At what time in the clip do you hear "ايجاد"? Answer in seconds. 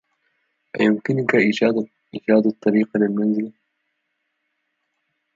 2.15-2.45